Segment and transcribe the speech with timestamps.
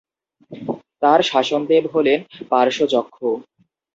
[1.01, 2.19] তার 'শাসন দেব' হলেন
[2.49, 3.17] পার্শ্বযক্ষ।